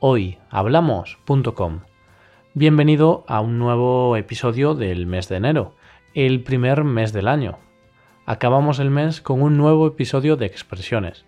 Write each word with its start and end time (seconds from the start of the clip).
hoyhablamos.com. 0.00 1.80
Bienvenido 2.54 3.24
a 3.26 3.40
un 3.40 3.58
nuevo 3.58 4.16
episodio 4.16 4.74
del 4.74 5.06
mes 5.06 5.28
de 5.28 5.36
enero, 5.36 5.74
el 6.14 6.42
primer 6.42 6.84
mes 6.84 7.12
del 7.12 7.28
año. 7.28 7.58
Acabamos 8.26 8.78
el 8.78 8.90
mes 8.90 9.20
con 9.20 9.42
un 9.42 9.56
nuevo 9.56 9.86
episodio 9.86 10.36
de 10.36 10.46
expresiones. 10.46 11.24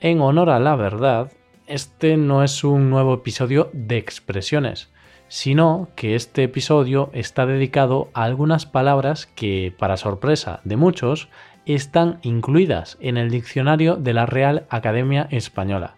En 0.00 0.20
honor 0.20 0.50
a 0.50 0.60
la 0.60 0.76
verdad, 0.76 1.32
este 1.66 2.16
no 2.16 2.42
es 2.42 2.64
un 2.64 2.90
nuevo 2.90 3.14
episodio 3.14 3.70
de 3.72 3.98
expresiones, 3.98 4.90
sino 5.28 5.88
que 5.96 6.14
este 6.14 6.44
episodio 6.44 7.10
está 7.12 7.46
dedicado 7.46 8.10
a 8.14 8.24
algunas 8.24 8.66
palabras 8.66 9.26
que, 9.26 9.74
para 9.78 9.96
sorpresa 9.96 10.60
de 10.64 10.76
muchos, 10.76 11.28
están 11.66 12.18
incluidas 12.22 12.98
en 13.00 13.16
el 13.16 13.30
diccionario 13.30 13.96
de 13.96 14.12
la 14.12 14.26
Real 14.26 14.66
Academia 14.68 15.28
Española. 15.30 15.96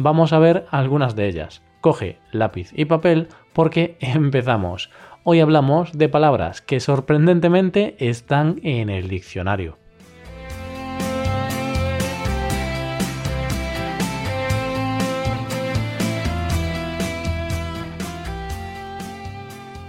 Vamos 0.00 0.32
a 0.32 0.38
ver 0.38 0.66
algunas 0.70 1.16
de 1.16 1.26
ellas. 1.26 1.60
Coge 1.80 2.20
lápiz 2.30 2.70
y 2.72 2.84
papel 2.84 3.26
porque 3.52 3.96
empezamos. 4.00 4.90
Hoy 5.24 5.40
hablamos 5.40 5.90
de 5.92 6.08
palabras 6.08 6.62
que 6.62 6.78
sorprendentemente 6.78 7.96
están 7.98 8.60
en 8.62 8.90
el 8.90 9.08
diccionario. 9.08 9.76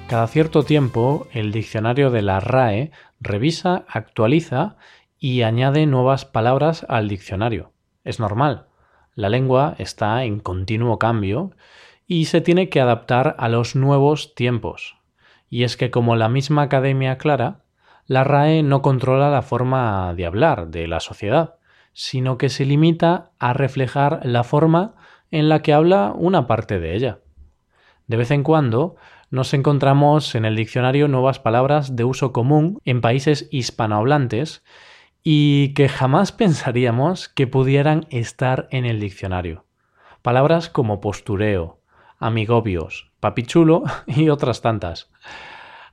Cada 0.08 0.26
cierto 0.26 0.64
tiempo, 0.64 1.28
el 1.33 1.52
diccionario 1.52 2.09
de 2.09 2.23
la 2.23 2.39
RAE 2.39 2.89
revisa, 3.20 3.86
actualiza 3.88 4.78
y 5.20 5.44
añade 5.44 5.86
nuevas 5.86 6.26
palabras 6.26 6.83
al 6.89 7.08
diccionario. 7.08 7.73
Es 8.03 8.20
normal, 8.20 8.69
la 9.20 9.28
lengua 9.28 9.75
está 9.80 10.23
en 10.23 10.39
continuo 10.39 10.98
cambio 10.98 11.52
y 12.08 12.25
se 12.25 12.39
tiene 12.39 12.70
que 12.70 12.80
adaptar 12.80 13.36
a 13.38 13.50
los 13.50 13.76
nuevos 13.76 14.34
tiempos. 14.34 14.95
Y 15.50 15.64
es 15.64 15.76
que 15.76 15.92
como 15.92 16.16
la 16.16 16.30
misma 16.30 16.61
academia 16.61 17.11
aclara, 17.11 17.66
la 18.08 18.23
RAE 18.23 18.64
no 18.64 18.81
controla 18.81 19.30
la 19.30 19.42
forma 19.42 20.14
de 20.14 20.26
hablar 20.26 20.70
de 20.70 20.88
la 20.88 21.02
sociedad, 21.02 21.56
sino 21.92 22.38
que 22.38 22.48
se 22.48 22.64
limita 22.64 23.31
a 23.39 23.52
reflejar 23.52 24.22
la 24.23 24.45
forma 24.45 24.95
en 25.31 25.50
la 25.50 25.61
que 25.61 25.73
habla 25.73 26.14
una 26.16 26.48
parte 26.48 26.80
de 26.80 26.95
ella. 26.95 27.20
De 28.08 28.16
vez 28.16 28.31
en 28.31 28.44
cuando 28.44 28.95
nos 29.31 29.54
encontramos 29.54 30.33
en 30.33 30.45
el 30.45 30.56
diccionario 30.56 31.09
nuevas 31.09 31.39
palabras 31.39 31.98
de 31.98 32.06
uso 32.06 32.31
común 32.31 32.80
en 32.86 33.02
países 33.02 33.50
hispanohablantes 33.52 34.64
y 35.23 35.73
que 35.73 35.89
jamás 35.89 36.31
pensaríamos 36.31 37.30
que 37.30 37.48
pudieran 37.48 38.08
estar 38.09 38.67
en 38.72 38.86
el 38.86 39.00
diccionario. 39.00 39.66
Palabras 40.22 40.70
como 40.70 41.02
postureo, 41.02 41.80
amigobios, 42.20 43.11
papichulo 43.20 43.84
y 44.08 44.30
otras 44.30 44.61
tantas. 44.61 45.09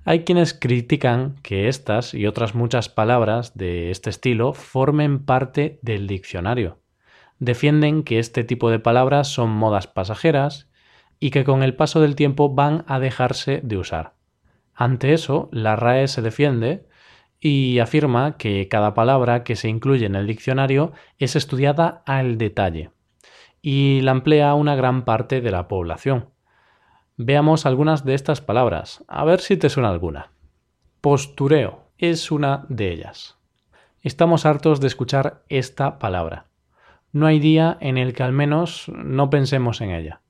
Hay 0.05 0.25
quienes 0.25 0.55
critican 0.55 1.35
que 1.43 1.67
estas 1.67 2.15
y 2.15 2.27
otras 2.27 2.55
muchas 2.55 2.89
palabras 2.89 3.57
de 3.57 3.91
este 3.91 4.11
estilo 4.11 4.53
formen 4.53 5.25
parte 5.25 5.81
del 5.83 6.06
diccionario. 6.06 6.79
Defienden 7.41 8.05
que 8.05 8.21
este 8.21 8.45
tipo 8.45 8.71
de 8.71 8.79
palabras 8.79 9.29
son 9.29 9.50
modas 9.50 9.89
pasajeras 9.89 10.71
y 11.19 11.31
que 11.31 11.45
con 11.45 11.62
el 11.62 11.75
paso 11.75 12.00
del 12.00 12.15
tiempo 12.15 12.55
van 12.55 12.84
a 12.87 13.00
dejarse 13.00 13.61
de 13.65 13.79
usar. 13.79 14.15
Ante 14.75 15.12
eso, 15.12 15.49
la 15.53 15.75
RAE 15.75 16.06
se 16.06 16.23
defiende 16.23 16.87
y 17.41 17.79
afirma 17.79 18.37
que 18.37 18.69
cada 18.69 18.95
palabra 18.95 19.45
que 19.45 19.57
se 19.57 19.69
incluye 19.69 20.07
en 20.07 20.15
el 20.15 20.27
diccionario 20.27 20.93
es 21.19 21.37
estudiada 21.37 22.03
al 22.07 22.39
detalle 22.39 22.91
y 23.63 24.01
la 24.03 24.13
emplea 24.13 24.55
una 24.55 24.77
gran 24.77 25.05
parte 25.05 25.41
de 25.41 25.51
la 25.51 25.69
población. 25.69 26.31
Veamos 27.17 27.67
algunas 27.67 28.05
de 28.05 28.15
estas 28.15 28.41
palabras, 28.41 29.03
a 29.09 29.25
ver 29.25 29.41
si 29.41 29.57
te 29.57 29.71
suena 29.71 29.89
alguna. 29.89 30.31
Postureo 31.01 31.87
es 31.99 32.31
una 32.31 32.67
de 32.69 32.93
ellas. 32.93 33.39
Estamos 34.03 34.47
hartos 34.47 34.81
de 34.81 34.87
escuchar 34.87 35.43
esta 35.49 35.99
palabra. 35.99 36.47
No 37.11 37.27
hay 37.27 37.41
día 37.41 37.77
en 37.81 37.99
el 37.99 38.13
que 38.13 38.23
al 38.23 38.33
menos 38.33 38.89
no 38.89 39.31
pensemos 39.31 39.81
en 39.81 39.91
ella. 39.91 40.21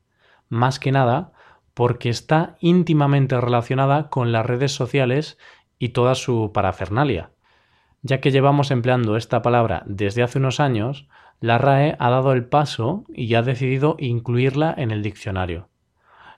Más 0.49 0.78
que 0.78 0.93
nada 0.93 1.33
porque 1.75 2.09
está 2.09 2.56
íntimamente 2.61 3.38
relacionada 3.38 4.09
con 4.09 4.33
las 4.33 4.47
redes 4.47 4.73
sociales 4.73 5.37
y 5.78 5.91
toda 5.91 6.14
su 6.14 6.50
parafernalia. 6.53 7.31
Ya 8.03 8.20
que 8.20 8.31
llevamos 8.31 8.70
empleando 8.70 9.16
esta 9.16 9.42
palabra 9.42 9.82
desde 9.87 10.22
hace 10.22 10.38
unos 10.38 10.60
años, 10.60 11.09
la 11.41 11.59
RAE 11.59 11.97
ha 11.98 12.10
dado 12.10 12.32
el 12.32 12.44
paso 12.44 13.04
y 13.09 13.34
ha 13.34 13.42
decidido 13.42 13.97
incluirla 13.98 14.75
en 14.76 14.91
el 14.91 15.03
diccionario. 15.03 15.69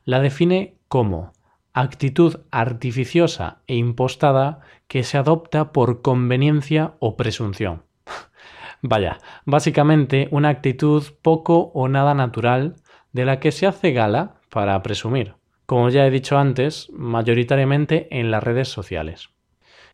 La 0.04 0.20
define 0.20 0.78
como 0.88 1.32
actitud 1.72 2.40
artificiosa 2.50 3.62
e 3.66 3.76
impostada 3.76 4.60
que 4.88 5.04
se 5.04 5.18
adopta 5.18 5.72
por 5.72 6.02
conveniencia 6.02 6.94
o 6.98 7.16
presunción. 7.16 7.84
Vaya, 8.82 9.18
básicamente 9.44 10.28
una 10.30 10.48
actitud 10.48 11.04
poco 11.22 11.70
o 11.74 11.88
nada 11.88 12.14
natural 12.14 12.76
de 13.12 13.24
la 13.24 13.38
que 13.38 13.52
se 13.52 13.66
hace 13.66 13.92
gala 13.92 14.40
para 14.50 14.82
presumir 14.82 15.37
como 15.68 15.90
ya 15.90 16.06
he 16.06 16.10
dicho 16.10 16.38
antes, 16.38 16.88
mayoritariamente 16.94 18.08
en 18.18 18.30
las 18.30 18.42
redes 18.42 18.68
sociales. 18.68 19.28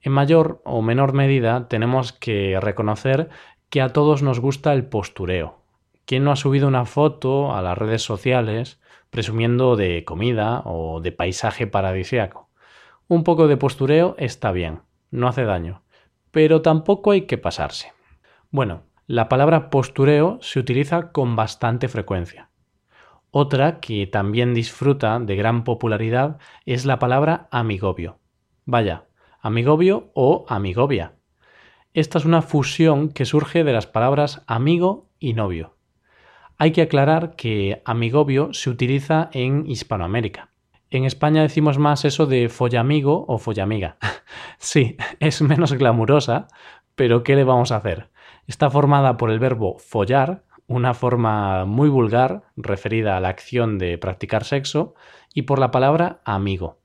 En 0.02 0.12
mayor 0.12 0.62
o 0.64 0.82
menor 0.82 1.14
medida 1.14 1.66
tenemos 1.66 2.12
que 2.12 2.60
reconocer 2.60 3.28
que 3.70 3.82
a 3.82 3.88
todos 3.88 4.22
nos 4.22 4.38
gusta 4.38 4.72
el 4.72 4.86
postureo. 4.86 5.58
¿Quién 6.04 6.22
no 6.22 6.30
ha 6.30 6.36
subido 6.36 6.68
una 6.68 6.84
foto 6.84 7.56
a 7.56 7.60
las 7.60 7.76
redes 7.76 8.02
sociales 8.02 8.80
presumiendo 9.10 9.74
de 9.74 10.04
comida 10.04 10.62
o 10.64 11.00
de 11.00 11.10
paisaje 11.10 11.66
paradisíaco? 11.66 12.50
Un 13.08 13.24
poco 13.24 13.48
de 13.48 13.56
postureo 13.56 14.14
está 14.16 14.52
bien, 14.52 14.82
no 15.10 15.26
hace 15.26 15.42
daño, 15.42 15.82
pero 16.30 16.62
tampoco 16.62 17.10
hay 17.10 17.22
que 17.22 17.36
pasarse. 17.36 17.92
Bueno, 18.52 18.84
la 19.08 19.28
palabra 19.28 19.70
postureo 19.70 20.38
se 20.40 20.60
utiliza 20.60 21.10
con 21.10 21.34
bastante 21.34 21.88
frecuencia. 21.88 22.48
Otra 23.36 23.80
que 23.80 24.06
también 24.06 24.54
disfruta 24.54 25.18
de 25.18 25.34
gran 25.34 25.64
popularidad 25.64 26.38
es 26.66 26.86
la 26.86 27.00
palabra 27.00 27.48
amigobio. 27.50 28.20
Vaya, 28.64 29.06
amigobio 29.40 30.12
o 30.14 30.46
amigovia. 30.48 31.16
Esta 31.94 32.18
es 32.18 32.26
una 32.26 32.42
fusión 32.42 33.08
que 33.08 33.24
surge 33.24 33.64
de 33.64 33.72
las 33.72 33.88
palabras 33.88 34.44
amigo 34.46 35.10
y 35.18 35.32
novio. 35.32 35.74
Hay 36.58 36.70
que 36.70 36.82
aclarar 36.82 37.34
que 37.34 37.82
amigobio 37.84 38.52
se 38.52 38.70
utiliza 38.70 39.30
en 39.32 39.66
Hispanoamérica. 39.66 40.50
En 40.90 41.04
España 41.04 41.42
decimos 41.42 41.76
más 41.76 42.04
eso 42.04 42.26
de 42.26 42.48
follamigo 42.48 43.24
o 43.26 43.38
follamiga. 43.38 43.96
sí, 44.58 44.96
es 45.18 45.42
menos 45.42 45.72
glamurosa, 45.72 46.46
pero 46.94 47.24
¿qué 47.24 47.34
le 47.34 47.42
vamos 47.42 47.72
a 47.72 47.78
hacer? 47.78 48.10
Está 48.46 48.70
formada 48.70 49.16
por 49.16 49.32
el 49.32 49.40
verbo 49.40 49.76
follar, 49.80 50.44
una 50.66 50.94
forma 50.94 51.64
muy 51.64 51.88
vulgar 51.88 52.44
referida 52.56 53.16
a 53.16 53.20
la 53.20 53.28
acción 53.28 53.78
de 53.78 53.98
practicar 53.98 54.44
sexo, 54.44 54.94
y 55.34 55.42
por 55.42 55.58
la 55.58 55.70
palabra 55.70 56.20
amigo. 56.24 56.78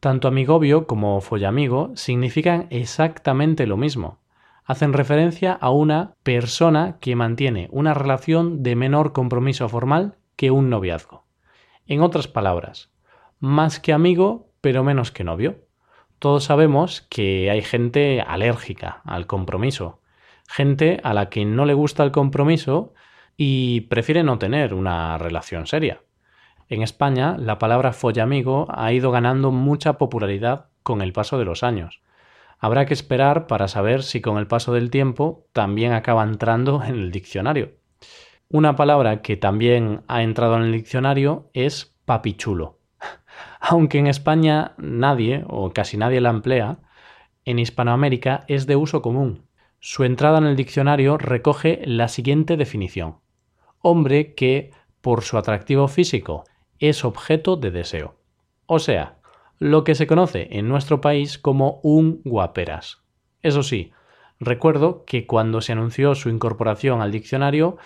Tanto 0.00 0.28
amigobio 0.28 0.86
como 0.86 1.20
follamigo 1.20 1.92
significan 1.94 2.66
exactamente 2.70 3.66
lo 3.66 3.76
mismo. 3.76 4.18
Hacen 4.66 4.92
referencia 4.92 5.52
a 5.52 5.70
una 5.70 6.14
persona 6.22 6.98
que 7.00 7.16
mantiene 7.16 7.68
una 7.70 7.94
relación 7.94 8.62
de 8.62 8.76
menor 8.76 9.12
compromiso 9.12 9.68
formal 9.68 10.16
que 10.36 10.50
un 10.50 10.68
noviazgo. 10.68 11.24
En 11.86 12.02
otras 12.02 12.28
palabras, 12.28 12.90
más 13.38 13.78
que 13.78 13.92
amigo, 13.92 14.50
pero 14.60 14.84
menos 14.84 15.10
que 15.10 15.24
novio. 15.24 15.64
Todos 16.18 16.44
sabemos 16.44 17.06
que 17.10 17.50
hay 17.50 17.62
gente 17.62 18.22
alérgica 18.22 19.02
al 19.04 19.26
compromiso, 19.26 20.00
gente 20.48 21.00
a 21.04 21.14
la 21.14 21.28
que 21.28 21.44
no 21.44 21.64
le 21.64 21.74
gusta 21.74 22.02
el 22.02 22.12
compromiso 22.12 22.94
y 23.36 23.82
prefiere 23.82 24.22
no 24.22 24.38
tener 24.38 24.74
una 24.74 25.18
relación 25.18 25.66
seria. 25.66 26.00
En 26.68 26.82
España, 26.82 27.36
la 27.38 27.58
palabra 27.58 27.92
follamigo 27.92 28.66
ha 28.70 28.92
ido 28.92 29.10
ganando 29.10 29.50
mucha 29.50 29.98
popularidad 29.98 30.66
con 30.82 31.02
el 31.02 31.12
paso 31.12 31.38
de 31.38 31.44
los 31.44 31.62
años. 31.62 32.00
Habrá 32.58 32.86
que 32.86 32.94
esperar 32.94 33.46
para 33.46 33.68
saber 33.68 34.02
si 34.02 34.20
con 34.20 34.38
el 34.38 34.46
paso 34.46 34.72
del 34.72 34.90
tiempo 34.90 35.46
también 35.52 35.92
acaba 35.92 36.22
entrando 36.22 36.82
en 36.82 36.94
el 36.94 37.10
diccionario. 37.10 37.72
Una 38.48 38.76
palabra 38.76 39.20
que 39.20 39.36
también 39.36 40.02
ha 40.08 40.22
entrado 40.22 40.56
en 40.56 40.62
el 40.62 40.72
diccionario 40.72 41.50
es 41.52 41.96
papichulo. 42.04 42.78
Aunque 43.60 43.98
en 43.98 44.06
España 44.06 44.72
nadie 44.78 45.44
o 45.48 45.72
casi 45.72 45.96
nadie 45.96 46.20
la 46.20 46.30
emplea, 46.30 46.78
en 47.44 47.58
Hispanoamérica 47.58 48.44
es 48.48 48.66
de 48.66 48.76
uso 48.76 49.02
común. 49.02 49.46
Su 49.80 50.04
entrada 50.04 50.38
en 50.38 50.44
el 50.44 50.56
diccionario 50.56 51.18
recoge 51.18 51.82
la 51.84 52.08
siguiente 52.08 52.56
definición. 52.56 53.18
Hombre 53.86 54.34
que, 54.34 54.70
por 55.02 55.24
su 55.24 55.36
atractivo 55.36 55.88
físico, 55.88 56.44
es 56.78 57.04
objeto 57.04 57.56
de 57.56 57.70
deseo. 57.70 58.14
O 58.64 58.78
sea, 58.78 59.18
lo 59.58 59.84
que 59.84 59.94
se 59.94 60.06
conoce 60.06 60.48
en 60.52 60.68
nuestro 60.68 61.02
país 61.02 61.36
como 61.36 61.80
un 61.82 62.22
guaperas. 62.24 63.02
Eso 63.42 63.62
sí, 63.62 63.92
recuerdo 64.40 65.04
que 65.04 65.26
cuando 65.26 65.60
se 65.60 65.72
anunció 65.72 66.14
su 66.14 66.30
incorporación 66.30 67.02
al 67.02 67.12
diccionario 67.12 67.76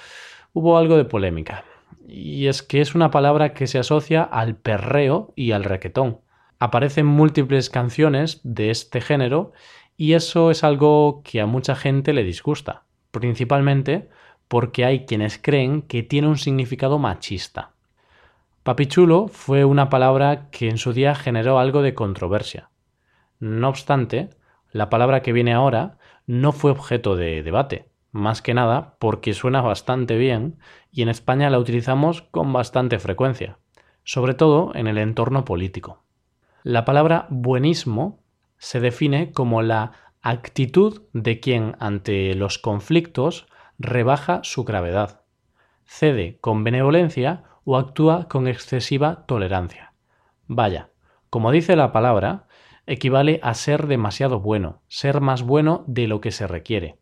hubo 0.53 0.79
algo 0.79 0.97
de 0.97 1.05
polémica. 1.05 1.65
Y 2.07 2.47
es 2.47 2.63
que 2.63 2.81
es 2.81 2.95
una 2.95 3.11
palabra 3.11 3.53
que 3.53 3.67
se 3.67 3.81
asocia 3.81 4.23
al 4.23 4.55
perreo 4.55 5.33
y 5.35 5.51
al 5.51 5.65
requetón. 5.65 6.21
Aparecen 6.61 7.07
múltiples 7.07 7.71
canciones 7.71 8.41
de 8.45 8.71
este 8.71 9.01
género 9.01 9.51
y 9.97 10.13
eso 10.13 10.53
es 10.53 10.63
algo 10.63 11.23
que 11.25 11.41
a 11.41 11.47
mucha 11.47 11.75
gente 11.75 12.13
le 12.13 12.23
disgusta, 12.23 12.85
principalmente 13.11 14.11
porque 14.49 14.85
hay 14.85 15.07
quienes 15.07 15.39
creen 15.39 15.83
que 15.83 16.03
tiene 16.03 16.29
un 16.29 16.39
significado 16.39 16.99
machista. 16.99 17.75
Papichulo 18.63 19.29
fue 19.29 19.65
una 19.65 19.89
palabra 19.89 20.51
que 20.51 20.69
en 20.69 20.79
su 20.79 20.93
día 20.93 21.15
generó 21.15 21.59
algo 21.59 21.83
de 21.83 21.95
controversia. 21.95 22.71
No 23.39 23.69
obstante, 23.69 24.31
la 24.73 24.91
palabra 24.91 25.23
que 25.23 25.33
viene 25.33 25.53
ahora 25.53 25.99
no 26.27 26.53
fue 26.53 26.71
objeto 26.71 27.17
de 27.17 27.43
debate, 27.43 27.89
más 28.11 28.43
que 28.43 28.55
nada 28.55 28.97
porque 28.99 29.33
suena 29.33 29.61
bastante 29.63 30.17
bien 30.17 30.59
y 30.91 31.03
en 31.03 31.09
España 31.09 31.51
la 31.51 31.59
utilizamos 31.59 32.23
con 32.23 32.53
bastante 32.53 32.99
frecuencia, 32.99 33.59
sobre 34.05 34.35
todo 34.35 34.75
en 34.75 34.87
el 34.87 34.99
entorno 34.99 35.45
político. 35.45 36.05
La 36.63 36.85
palabra 36.85 37.27
buenismo 37.31 38.23
se 38.59 38.81
define 38.81 39.33
como 39.33 39.63
la 39.63 39.93
actitud 40.21 41.03
de 41.13 41.41
quien 41.41 41.77
ante 41.79 42.35
los 42.35 42.59
conflictos 42.59 43.47
rebaja 43.79 44.41
su 44.43 44.65
gravedad, 44.65 45.23
cede 45.85 46.39
con 46.41 46.65
benevolencia 46.65 47.45
o 47.65 47.77
actúa 47.77 48.29
con 48.29 48.49
excesiva 48.49 49.27
tolerancia. 49.27 49.93
Vaya, 50.47 50.91
como 51.31 51.51
dice 51.51 51.77
la 51.77 51.93
palabra, 51.93 52.47
equivale 52.87 53.39
a 53.43 53.55
ser 53.55 53.87
demasiado 53.87 54.41
bueno, 54.41 54.83
ser 54.89 55.21
más 55.21 55.43
bueno 55.43 55.85
de 55.87 56.09
lo 56.09 56.21
que 56.21 56.31
se 56.31 56.47
requiere. 56.47 56.99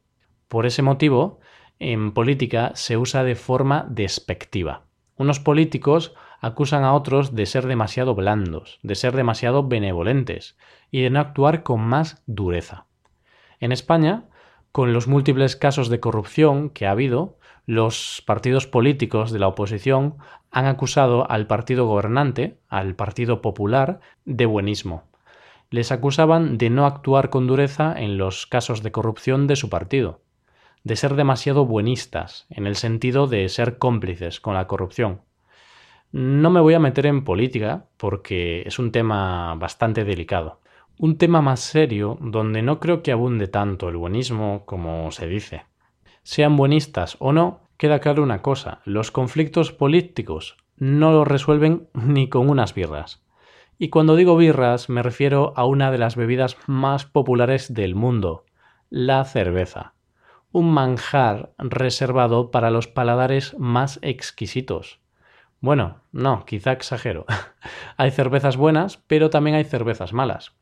Por 0.48 0.66
ese 0.66 0.82
motivo, 0.82 1.40
en 1.78 2.12
política 2.12 2.72
se 2.74 2.96
usa 2.96 3.22
de 3.22 3.36
forma 3.36 3.86
despectiva. 3.88 4.86
Unos 5.16 5.40
políticos 5.40 6.14
acusan 6.40 6.84
a 6.84 6.92
otros 6.92 7.34
de 7.34 7.46
ser 7.46 7.66
demasiado 7.66 8.14
blandos, 8.14 8.78
de 8.82 8.94
ser 8.94 9.14
demasiado 9.16 9.66
benevolentes 9.66 10.56
y 10.90 11.02
de 11.02 11.10
no 11.10 11.20
actuar 11.20 11.62
con 11.62 11.80
más 11.80 12.22
dureza. 12.26 12.86
En 13.60 13.72
España, 13.72 14.28
con 14.76 14.92
los 14.92 15.08
múltiples 15.08 15.56
casos 15.56 15.88
de 15.88 16.00
corrupción 16.00 16.68
que 16.68 16.86
ha 16.86 16.90
habido, 16.90 17.38
los 17.64 18.22
partidos 18.26 18.66
políticos 18.66 19.30
de 19.30 19.38
la 19.38 19.48
oposición 19.48 20.18
han 20.50 20.66
acusado 20.66 21.30
al 21.30 21.46
partido 21.46 21.86
gobernante, 21.86 22.58
al 22.68 22.94
Partido 22.94 23.40
Popular, 23.40 24.00
de 24.26 24.44
buenismo. 24.44 25.04
Les 25.70 25.92
acusaban 25.92 26.58
de 26.58 26.68
no 26.68 26.84
actuar 26.84 27.30
con 27.30 27.46
dureza 27.46 27.94
en 27.96 28.18
los 28.18 28.46
casos 28.46 28.82
de 28.82 28.92
corrupción 28.92 29.46
de 29.46 29.56
su 29.56 29.70
partido 29.70 30.20
de 30.84 30.96
ser 30.96 31.14
demasiado 31.14 31.64
buenistas, 31.64 32.44
en 32.50 32.66
el 32.66 32.76
sentido 32.76 33.28
de 33.28 33.48
ser 33.48 33.78
cómplices 33.78 34.40
con 34.40 34.52
la 34.52 34.66
corrupción. 34.66 35.22
No 36.12 36.50
me 36.50 36.60
voy 36.60 36.74
a 36.74 36.80
meter 36.80 37.06
en 37.06 37.24
política 37.24 37.86
porque 37.96 38.60
es 38.66 38.78
un 38.78 38.92
tema 38.92 39.54
bastante 39.54 40.04
delicado. 40.04 40.60
Un 40.98 41.18
tema 41.18 41.42
más 41.42 41.60
serio 41.60 42.18
donde 42.20 42.62
no 42.62 42.80
creo 42.80 43.02
que 43.02 43.12
abunde 43.12 43.48
tanto 43.48 43.88
el 43.88 43.96
buenismo 43.96 44.64
como 44.66 45.10
se 45.10 45.26
dice. 45.26 45.64
Sean 46.22 46.56
buenistas 46.56 47.16
o 47.18 47.32
no, 47.32 47.68
queda 47.76 48.00
claro 48.00 48.22
una 48.22 48.42
cosa, 48.42 48.80
los 48.84 49.10
conflictos 49.10 49.72
políticos 49.72 50.56
no 50.76 51.12
los 51.12 51.28
resuelven 51.28 51.88
ni 51.94 52.28
con 52.28 52.48
unas 52.48 52.74
birras. 52.74 53.24
Y 53.78 53.90
cuando 53.90 54.16
digo 54.16 54.36
birras 54.36 54.88
me 54.88 55.02
refiero 55.02 55.52
a 55.56 55.66
una 55.66 55.90
de 55.90 55.98
las 55.98 56.16
bebidas 56.16 56.56
más 56.66 57.04
populares 57.04 57.74
del 57.74 57.94
mundo, 57.94 58.46
la 58.88 59.24
cerveza 59.24 59.96
un 60.56 60.72
manjar 60.72 61.52
reservado 61.58 62.50
para 62.50 62.70
los 62.70 62.88
paladares 62.88 63.54
más 63.58 63.98
exquisitos. 64.00 65.00
Bueno, 65.60 66.00
no, 66.12 66.46
quizá 66.46 66.72
exagero. 66.72 67.26
hay 67.98 68.10
cervezas 68.10 68.56
buenas, 68.56 68.96
pero 69.06 69.28
también 69.28 69.56
hay 69.56 69.64
cervezas 69.64 70.14
malas. 70.14 70.54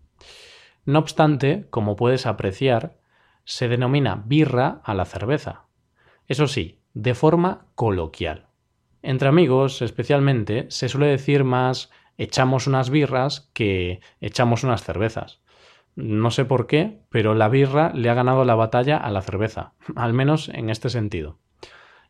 No 0.84 0.98
obstante, 0.98 1.66
como 1.70 1.96
puedes 1.96 2.26
apreciar, 2.26 2.98
se 3.44 3.68
denomina 3.68 4.22
birra 4.26 4.80
a 4.84 4.94
la 4.94 5.04
cerveza. 5.04 5.64
Eso 6.28 6.46
sí, 6.46 6.80
de 6.94 7.14
forma 7.14 7.66
coloquial. 7.74 8.46
Entre 9.02 9.28
amigos, 9.28 9.82
especialmente, 9.82 10.66
se 10.70 10.88
suele 10.88 11.06
decir 11.06 11.44
más 11.44 11.90
echamos 12.16 12.66
unas 12.66 12.90
birras 12.90 13.50
que 13.52 14.00
echamos 14.20 14.64
unas 14.64 14.82
cervezas. 14.82 15.42
No 15.96 16.30
sé 16.30 16.44
por 16.44 16.66
qué, 16.66 17.00
pero 17.10 17.34
la 17.34 17.48
birra 17.48 17.92
le 17.94 18.10
ha 18.10 18.14
ganado 18.14 18.44
la 18.44 18.54
batalla 18.54 18.96
a 18.96 19.10
la 19.10 19.22
cerveza, 19.22 19.74
al 19.96 20.12
menos 20.12 20.48
en 20.48 20.70
este 20.70 20.90
sentido. 20.90 21.38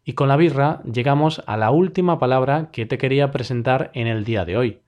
Y 0.05 0.13
con 0.13 0.29
la 0.29 0.37
birra 0.37 0.83
llegamos 0.85 1.43
a 1.47 1.57
la 1.57 1.71
última 1.71 2.19
palabra 2.19 2.71
que 2.71 2.87
te 2.87 2.99
quería 2.99 3.31
presentar 3.31 3.91
en 3.95 4.07
el 4.07 4.25
día 4.25 4.45
de 4.45 4.57
hoy. 4.57 4.81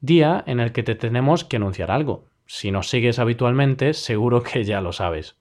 Día 0.00 0.42
en 0.46 0.60
el 0.60 0.72
que 0.72 0.82
te 0.82 0.94
tenemos 0.94 1.44
que 1.44 1.56
anunciar 1.56 1.90
algo. 1.90 2.26
Si 2.46 2.70
nos 2.70 2.88
sigues 2.88 3.18
habitualmente, 3.18 3.94
seguro 3.94 4.42
que 4.42 4.64
ya 4.64 4.80
lo 4.80 4.92
sabes. 4.92 5.36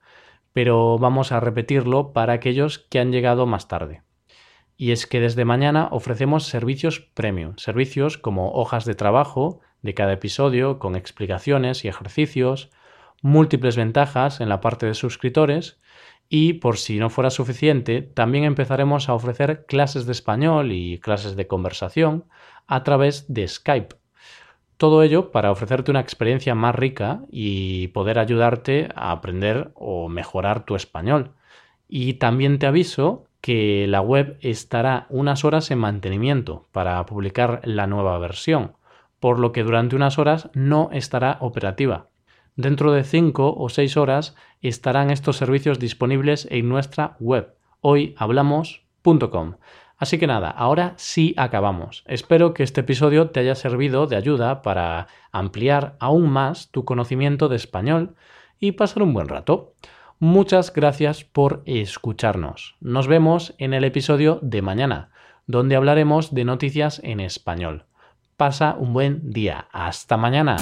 Pero 0.53 0.97
vamos 0.97 1.31
a 1.31 1.39
repetirlo 1.39 2.13
para 2.13 2.33
aquellos 2.33 2.79
que 2.79 2.99
han 2.99 3.11
llegado 3.11 3.45
más 3.45 3.67
tarde. 3.67 4.03
Y 4.77 4.91
es 4.91 5.07
que 5.07 5.19
desde 5.19 5.45
mañana 5.45 5.87
ofrecemos 5.91 6.45
servicios 6.45 6.99
premium, 6.99 7.55
servicios 7.57 8.17
como 8.17 8.51
hojas 8.53 8.85
de 8.85 8.95
trabajo 8.95 9.61
de 9.81 9.93
cada 9.93 10.13
episodio 10.13 10.79
con 10.79 10.95
explicaciones 10.95 11.85
y 11.85 11.89
ejercicios, 11.89 12.71
múltiples 13.21 13.75
ventajas 13.75 14.41
en 14.41 14.49
la 14.49 14.61
parte 14.61 14.85
de 14.85 14.93
suscriptores 14.93 15.79
y 16.29 16.53
por 16.53 16.77
si 16.77 16.97
no 16.97 17.09
fuera 17.09 17.29
suficiente, 17.29 18.01
también 18.01 18.43
empezaremos 18.43 19.09
a 19.09 19.13
ofrecer 19.13 19.65
clases 19.67 20.05
de 20.05 20.13
español 20.13 20.71
y 20.71 20.99
clases 20.99 21.35
de 21.35 21.47
conversación 21.47 22.25
a 22.65 22.83
través 22.83 23.31
de 23.31 23.47
Skype. 23.47 24.02
Todo 24.77 25.03
ello 25.03 25.31
para 25.31 25.51
ofrecerte 25.51 25.91
una 25.91 25.99
experiencia 25.99 26.55
más 26.55 26.75
rica 26.75 27.21
y 27.31 27.87
poder 27.89 28.19
ayudarte 28.19 28.89
a 28.95 29.11
aprender 29.11 29.71
o 29.75 30.09
mejorar 30.09 30.65
tu 30.65 30.75
español. 30.75 31.31
Y 31.87 32.15
también 32.15 32.59
te 32.59 32.65
aviso 32.65 33.25
que 33.41 33.87
la 33.87 34.01
web 34.01 34.37
estará 34.41 35.05
unas 35.09 35.43
horas 35.43 35.69
en 35.69 35.79
mantenimiento 35.79 36.65
para 36.71 37.05
publicar 37.05 37.61
la 37.63 37.87
nueva 37.87 38.17
versión, 38.17 38.73
por 39.19 39.39
lo 39.39 39.51
que 39.51 39.63
durante 39.63 39.95
unas 39.95 40.17
horas 40.17 40.49
no 40.53 40.89
estará 40.91 41.37
operativa. 41.41 42.07
Dentro 42.55 42.91
de 42.91 43.03
5 43.03 43.55
o 43.57 43.69
6 43.69 43.97
horas 43.97 44.35
estarán 44.61 45.09
estos 45.09 45.37
servicios 45.37 45.79
disponibles 45.79 46.47
en 46.51 46.69
nuestra 46.69 47.17
web 47.19 47.53
hoyhablamos.com. 47.83 49.55
Así 50.03 50.17
que 50.17 50.27
nada, 50.27 50.49
ahora 50.49 50.95
sí 50.97 51.33
acabamos. 51.37 52.03
Espero 52.07 52.53
que 52.53 52.63
este 52.63 52.81
episodio 52.81 53.29
te 53.29 53.39
haya 53.39 53.55
servido 53.55 54.05
de 54.05 54.17
ayuda 54.17 54.61
para 54.61 55.07
ampliar 55.31 55.95
aún 55.97 56.29
más 56.29 56.71
tu 56.71 56.83
conocimiento 56.83 57.47
de 57.47 57.55
español 57.55 58.13
y 58.59 58.73
pasar 58.73 59.03
un 59.03 59.13
buen 59.13 59.29
rato. 59.29 59.75
Muchas 60.19 60.73
gracias 60.73 61.23
por 61.23 61.63
escucharnos. 61.65 62.75
Nos 62.81 63.07
vemos 63.07 63.55
en 63.59 63.73
el 63.73 63.85
episodio 63.85 64.39
de 64.41 64.61
mañana, 64.61 65.11
donde 65.47 65.77
hablaremos 65.77 66.33
de 66.33 66.43
noticias 66.43 66.99
en 67.01 67.21
español. 67.21 67.85
Pasa 68.35 68.75
un 68.77 68.91
buen 68.91 69.31
día. 69.31 69.69
Hasta 69.71 70.17
mañana. 70.17 70.57